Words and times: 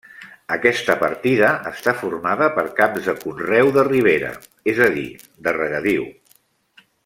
Aquesta 0.53 0.93
partida 1.01 1.51
està 1.71 1.93
formada 1.99 2.47
per 2.55 2.63
camps 2.81 3.09
de 3.11 3.15
conreu 3.25 3.71
de 3.77 3.85
ribera, 3.91 4.33
és 4.75 4.83
a 4.87 4.89
dir, 4.99 5.07
de 5.49 5.55
regadiu. 5.61 6.11